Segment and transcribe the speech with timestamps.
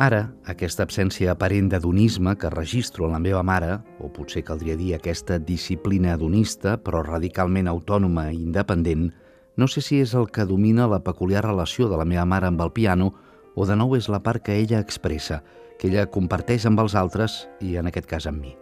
[0.00, 4.94] Ara, aquesta absència aparent d'adonisme que registro en la meva mare, o potser caldria dir
[4.96, 9.10] aquesta disciplina adonista, però radicalment autònoma i independent,
[9.56, 12.62] no sé si és el que domina la peculiar relació de la meva mare amb
[12.64, 13.12] el piano
[13.54, 15.42] o de nou és la part que ella expressa,
[15.78, 18.54] que ella comparteix amb els altres i en aquest cas amb mi.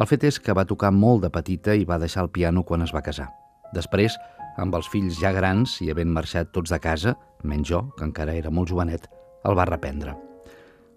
[0.00, 2.82] El fet és que va tocar molt de petita i va deixar el piano quan
[2.82, 3.28] es va casar.
[3.74, 4.16] Després,
[4.58, 8.34] amb els fills ja grans i havent marxat tots de casa, menys jo, que encara
[8.34, 9.06] era molt jovenet,
[9.44, 10.16] el va reprendre.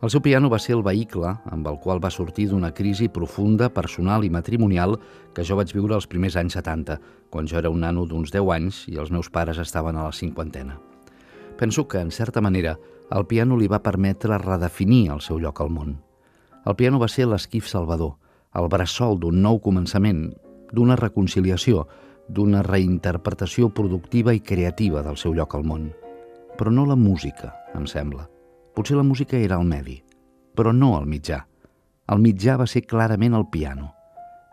[0.04, 3.70] El seu piano va ser el vehicle amb el qual va sortir d'una crisi profunda,
[3.72, 4.98] personal i matrimonial
[5.32, 6.98] que jo vaig viure els primers anys 70,
[7.32, 10.12] quan jo era un nano d'uns 10 anys i els meus pares estaven a la
[10.12, 10.76] cinquantena.
[11.56, 12.76] Penso que, en certa manera,
[13.16, 15.96] el piano li va permetre redefinir el seu lloc al món.
[16.68, 18.18] El piano va ser l'esquif salvador,
[18.60, 20.34] el bressol d'un nou començament,
[20.74, 21.88] d'una reconciliació,
[22.28, 25.94] d'una reinterpretació productiva i creativa del seu lloc al món.
[26.60, 28.33] Però no la música, em sembla.
[28.74, 30.00] Potser la música era el medi,
[30.58, 31.44] però no el mitjà.
[32.10, 33.92] El mitjà va ser clarament el piano.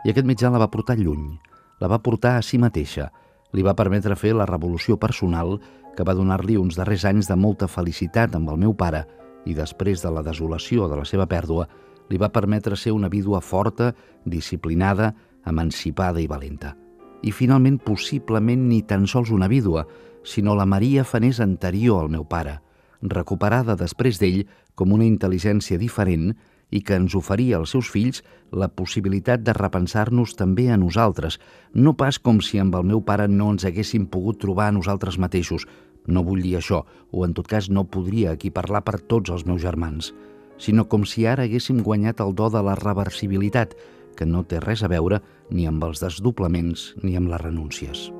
[0.04, 1.38] I aquest mitjà la va portar lluny,
[1.80, 3.10] la va portar a si mateixa,
[3.52, 5.58] li va permetre fer la revolució personal
[5.96, 9.06] que va donar-li uns darrers anys de molta felicitat amb el meu pare
[9.44, 11.66] i després de la desolació de la seva pèrdua,
[12.10, 15.14] li va permetre ser una vídua forta, disciplinada,
[15.46, 16.76] emancipada i valenta
[17.22, 19.86] i finalment possiblement ni tan sols una vídua,
[20.24, 22.60] sinó la Maria Fanés anterior al meu pare,
[23.02, 26.32] recuperada després d'ell com una intel·ligència diferent
[26.70, 28.22] i que ens oferia als seus fills
[28.54, 31.38] la possibilitat de repensar-nos també a nosaltres,
[31.74, 35.18] no pas com si amb el meu pare no ens haguéssim pogut trobar a nosaltres
[35.18, 35.66] mateixos.
[36.06, 39.46] No vull dir això, o en tot cas no podria aquí parlar per tots els
[39.46, 40.14] meus germans,
[40.58, 43.76] sinó com si ara haguéssim guanyat el do de la reversibilitat,
[44.16, 48.10] que no té res a veure ni amb els desdoblaments ni amb les renúncies.